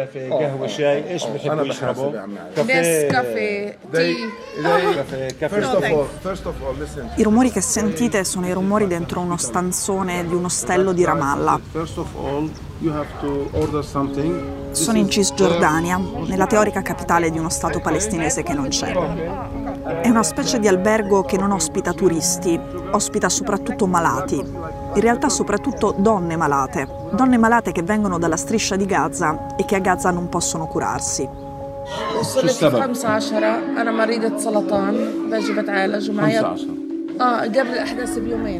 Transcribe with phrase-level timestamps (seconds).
[0.00, 2.54] نسكافيه قهوه شاي ايش أنا بيحبوا بحاسب يشربوا يا عمي عادي.
[2.56, 4.62] كافيه Nescafe, They, tea.
[4.62, 7.08] they, كافيه كافيه first of all, first of all, listen.
[7.18, 11.60] I rumori che sentite sono i rumori dentro uno stanzone di un ostello di Ramallah.
[11.72, 12.48] First of all,
[12.80, 14.32] you have to order something.
[14.70, 18.92] This Sono in is- Cisgiordania, nella teorica capitale di uno stato palestinese che non c'è.
[20.02, 22.58] È una specie di albergo che non ospita turisti,
[22.90, 24.38] ospita soprattutto malati.
[24.93, 29.75] in realtà soprattutto donne malate, donne malate che vengono dalla striscia di Gaza e che
[29.75, 31.27] a Gaza non possono curarsi.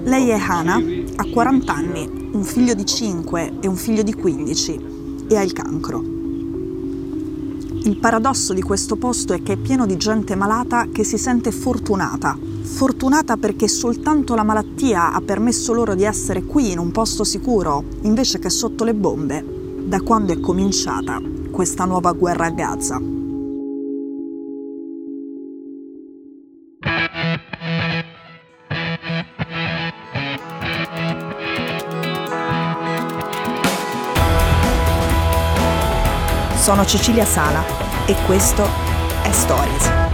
[0.03, 0.81] Lei è Hana,
[1.15, 5.53] ha 40 anni, un figlio di 5 e un figlio di 15 e ha il
[5.53, 5.99] cancro.
[7.83, 11.51] Il paradosso di questo posto è che è pieno di gente malata che si sente
[11.51, 17.23] fortunata Fortunata perché soltanto la malattia ha permesso loro di essere qui in un posto
[17.23, 19.43] sicuro, invece che sotto le bombe,
[19.83, 23.01] da quando è cominciata questa nuova guerra a Gaza.
[36.55, 37.63] Sono Cecilia Sala
[38.05, 38.63] e questo
[39.23, 40.10] è Stories.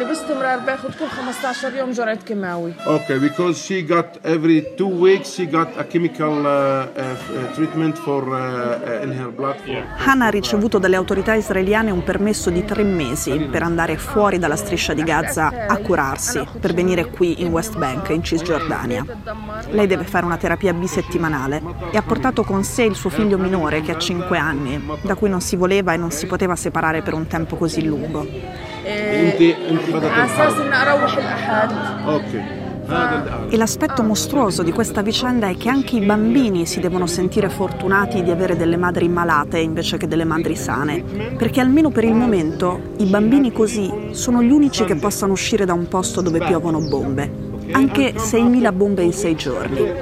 [0.00, 5.34] لأني باستمرار باخذ كل 15 يوم جرعة كيماوي Okay, because she got every two weeks
[5.34, 9.56] she got a chemical uh, uh, uh, treatment for uh, uh, in her blood.
[9.64, 14.38] For Hannah ha ricevuto dalle autorità israeliane un permesso di tre mesi per andare fuori
[14.38, 19.04] dalla striscia di Gaza a curarsi, per venire qui in West Bank, in Cisgiordania.
[19.70, 23.82] Lei deve fare una terapia bisettimanale e ha portato con sé il suo figlio minore
[23.82, 27.14] che ha 5 anni, da cui non si voleva e non si poteva separare per
[27.14, 28.26] un tempo così lungo.
[33.49, 38.23] E l'aspetto mostruoso di questa vicenda è che anche i bambini si devono sentire fortunati
[38.23, 41.03] di avere delle madri malate invece che delle madri sane,
[41.37, 45.73] perché almeno per il momento i bambini così sono gli unici che possano uscire da
[45.73, 47.31] un posto dove piovono bombe,
[47.71, 49.93] anche 6.000 bombe in 6 giorni.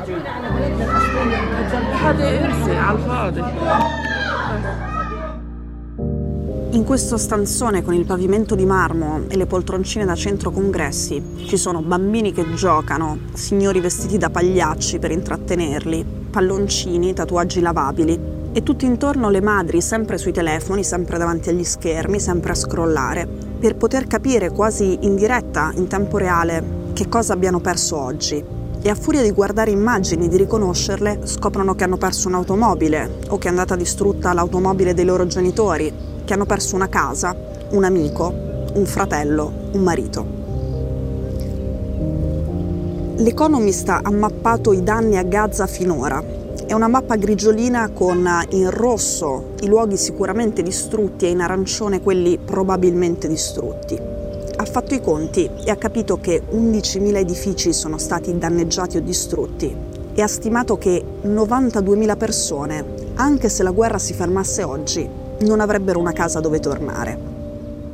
[6.72, 11.58] In questo stanzone con il pavimento di marmo e le poltroncine da centro congressi ci
[11.58, 18.20] sono bambini che giocano, signori vestiti da pagliacci per intrattenerli, palloncini, tatuaggi lavabili
[18.52, 23.28] e tutto intorno le madri sempre sui telefoni, sempre davanti agli schermi, sempre a scrollare,
[23.60, 28.46] per poter capire quasi in diretta, in tempo reale, che cosa abbiano perso oggi.
[28.82, 33.48] E a furia di guardare immagini, di riconoscerle, scoprono che hanno perso un'automobile o che
[33.48, 37.36] è andata distrutta l'automobile dei loro genitori, che hanno perso una casa,
[37.72, 38.32] un amico,
[38.76, 40.26] un fratello, un marito.
[43.16, 46.24] L'Economist ha mappato i danni a Gaza finora.
[46.68, 52.38] È una mappa grigiolina con in rosso i luoghi sicuramente distrutti e in arancione quelli
[52.38, 54.00] probabilmente distrutti.
[54.56, 59.76] Ha fatto i conti e ha capito che 11.000 edifici sono stati danneggiati o distrutti
[60.14, 62.86] e ha stimato che 92.000 persone,
[63.16, 67.19] anche se la guerra si fermasse oggi, non avrebbero una casa dove tornare.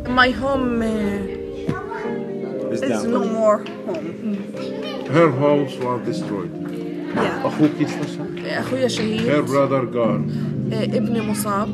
[0.08, 3.10] My home uh, It's is down.
[3.10, 4.38] no more home
[5.12, 6.50] Her homes were destroyed.
[7.14, 7.44] yeah.
[7.46, 8.46] أخوك استشهد.
[8.46, 10.30] أخويا Her شهيد brother gone.
[10.72, 11.68] آه، ابني مصاب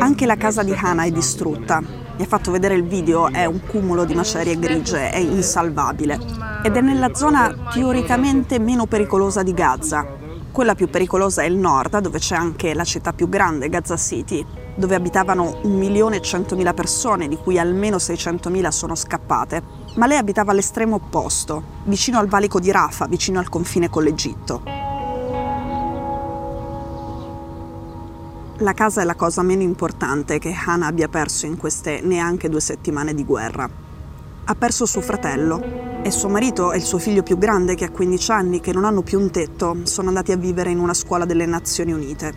[0.00, 1.80] Anche la casa di Hana è distrutta.
[1.80, 6.18] Mi ha fatto vedere il video, è un cumulo di macerie grigie, è insalvabile.
[6.64, 10.04] Ed è nella zona teoricamente meno pericolosa di Gaza.
[10.50, 14.44] Quella più pericolosa è il nord, dove c'è anche la città più grande, Gaza City,
[14.81, 19.61] dove abitavano 1.100.000 persone, di cui almeno 600.000 sono scappate.
[19.95, 24.63] Ma lei abitava all'estremo opposto, vicino al valico di Rafah, vicino al confine con l'Egitto.
[28.57, 32.61] La casa è la cosa meno importante che Hannah abbia perso in queste neanche due
[32.61, 33.69] settimane di guerra.
[34.43, 35.61] Ha perso suo fratello
[36.01, 38.85] e suo marito e il suo figlio più grande che ha 15 anni, che non
[38.85, 42.33] hanno più un tetto, sono andati a vivere in una scuola delle Nazioni Unite.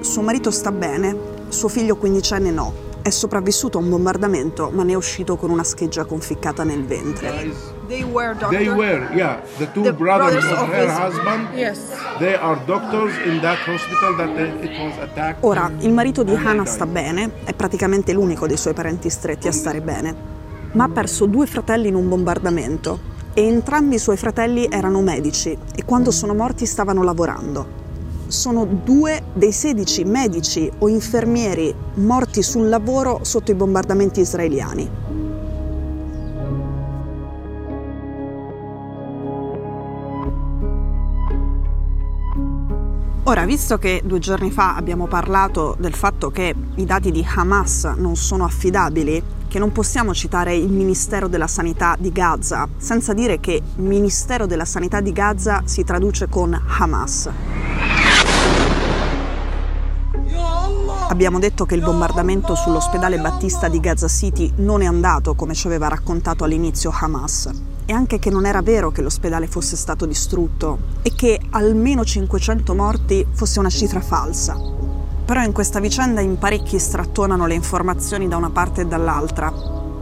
[0.00, 2.88] Suo marito sta bene, suo figlio quindicenne no.
[3.02, 7.50] È sopravvissuto a un bombardamento, ma ne è uscito con una scheggia conficcata nel ventre.
[7.88, 11.48] They were They were, yeah, the two The brothers, brothers of of her his- husband.
[11.54, 11.78] Yes.
[12.18, 15.38] They are doctors in that hospital that they, it was attacked.
[15.44, 19.52] Ora, il marito di Hannah sta bene, è praticamente l'unico dei suoi parenti stretti a
[19.52, 20.14] stare bene,
[20.72, 23.00] ma ha perso due fratelli in un bombardamento
[23.32, 27.79] e entrambi i suoi fratelli erano medici e quando sono morti stavano lavorando.
[28.30, 34.90] Sono due dei 16 medici o infermieri morti sul lavoro sotto i bombardamenti israeliani.
[43.24, 47.84] Ora, visto che due giorni fa abbiamo parlato del fatto che i dati di Hamas
[47.96, 53.40] non sono affidabili, che non possiamo citare il Ministero della Sanità di Gaza senza dire
[53.40, 57.59] che Ministero della Sanità di Gaza si traduce con Hamas.
[61.10, 65.66] Abbiamo detto che il bombardamento sull'ospedale Battista di Gaza City non è andato come ci
[65.66, 67.50] aveva raccontato all'inizio Hamas
[67.84, 72.74] e anche che non era vero che l'ospedale fosse stato distrutto e che almeno 500
[72.76, 74.56] morti fosse una cifra falsa.
[75.24, 79.52] Però in questa vicenda in parecchi strattonano le informazioni da una parte e dall'altra.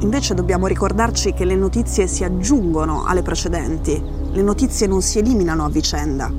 [0.00, 3.98] Invece dobbiamo ricordarci che le notizie si aggiungono alle precedenti,
[4.30, 6.30] le notizie non si eliminano a vicenda.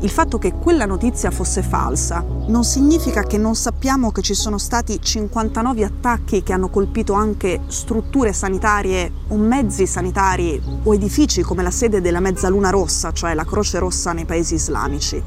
[0.00, 4.58] Il fatto che quella notizia fosse falsa non significa che non sappiamo che ci sono
[4.58, 11.62] stati 59 attacchi che hanno colpito anche strutture sanitarie o mezzi sanitari o edifici come
[11.62, 15.22] la sede della Mezzaluna Rossa, cioè la Croce Rossa nei paesi islamici.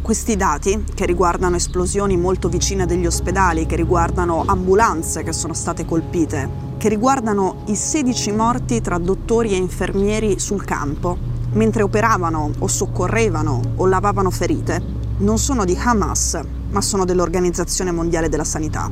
[0.00, 5.84] Questi dati, che riguardano esplosioni molto vicine degli ospedali, che riguardano ambulanze che sono state
[5.84, 11.18] colpite, che riguardano i 16 morti tra dottori e infermieri sul campo,
[11.55, 14.81] mentre operavano o soccorrevano o lavavano ferite,
[15.17, 16.39] non sono di Hamas,
[16.71, 18.89] ma sono dell'Organizzazione Mondiale della Sanità.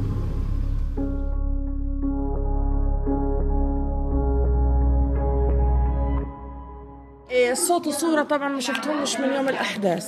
[7.53, 10.07] صوت وصورة طبعا ما شفتهمش من يوم الأحداث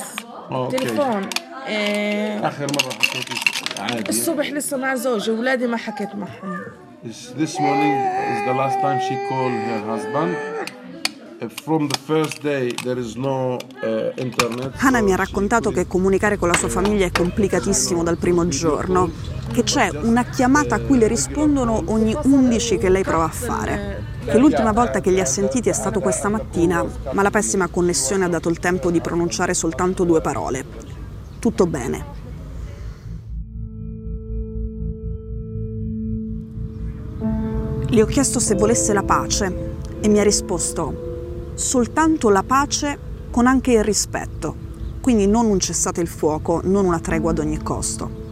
[0.51, 0.77] أوكي.
[0.77, 1.29] تليفون
[1.67, 3.39] إيه اخر مره حكيتي
[3.79, 6.59] عادي الصبح لسه مع زوجي ولادي ما حكيت معهم
[7.03, 7.95] Is this morning
[8.33, 10.31] is the last time she called her husband.
[14.78, 19.10] Hannah mi ha raccontato che comunicare con la sua famiglia è complicatissimo dal primo giorno,
[19.52, 24.04] che c'è una chiamata a cui le rispondono ogni 11 che lei prova a fare,
[24.24, 28.24] che l'ultima volta che li ha sentiti è stato questa mattina, ma la pessima connessione
[28.24, 30.64] ha dato il tempo di pronunciare soltanto due parole.
[31.38, 32.14] Tutto bene.
[37.88, 41.05] Le ho chiesto se volesse la pace e mi ha risposto
[41.56, 42.98] soltanto la pace
[43.30, 44.54] con anche il rispetto,
[45.00, 48.24] quindi non un cessate il fuoco, non una tregua ad ogni costo.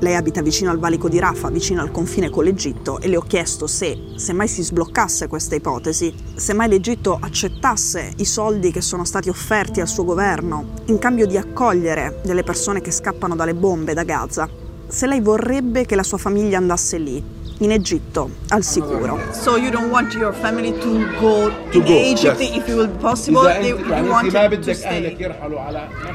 [0.00, 3.22] Lei abita vicino al valico di Rafah, vicino al confine con l'Egitto, e le ho
[3.22, 8.82] chiesto se, se mai si sbloccasse questa ipotesi, se mai l'Egitto accettasse i soldi che
[8.82, 13.54] sono stati offerti al suo governo in cambio di accogliere delle persone che scappano dalle
[13.54, 14.46] bombe da Gaza,
[14.86, 17.24] se lei vorrebbe che la sua famiglia andasse lì,
[17.58, 19.18] in Egitto al sicuro.
[19.32, 22.56] So you don't want your family to go to in go, Egypt yes.
[22.56, 25.16] if it will possible, they, want to stay.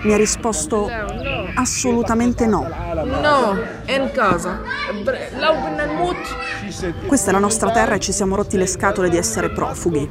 [0.03, 0.89] Mi ha risposto
[1.55, 2.67] assolutamente no.
[3.03, 3.57] No,
[3.87, 4.61] in casa.
[7.07, 10.09] Questa è la nostra terra e ci siamo rotti le scatole di essere profughi.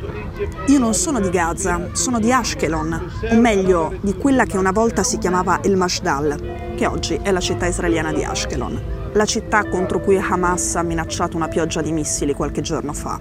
[0.67, 5.03] Io non sono di Gaza, sono di Ashkelon, o meglio di quella che una volta
[5.03, 10.00] si chiamava El Mashdal, che oggi è la città israeliana di Ashkelon la città contro
[10.00, 13.20] cui Hamas ha minacciato una pioggia di missili qualche giorno fa.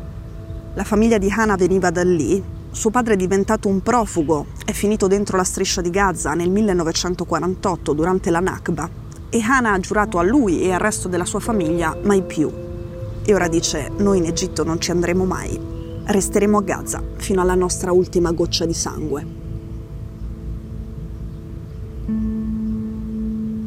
[0.73, 5.07] La famiglia di Hana veniva da lì, suo padre è diventato un profugo, è finito
[5.07, 8.87] dentro la striscia di Gaza nel 1948 durante la Nakba
[9.29, 12.51] e Hana ha giurato a lui e al resto della sua famiglia mai più.
[13.23, 15.59] E ora dice, noi in Egitto non ci andremo mai,
[16.05, 19.25] resteremo a Gaza fino alla nostra ultima goccia di sangue.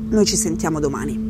[0.08, 1.29] Noi ci sentiamo domani.